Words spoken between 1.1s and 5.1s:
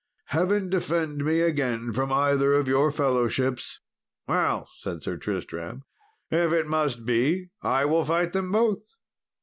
me again from either of your fellowships!" "Well," said